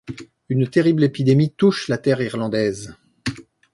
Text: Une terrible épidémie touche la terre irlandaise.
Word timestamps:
Une 0.49 0.67
terrible 0.67 1.03
épidémie 1.03 1.53
touche 1.53 1.87
la 1.87 1.99
terre 1.99 2.21
irlandaise. 2.23 2.95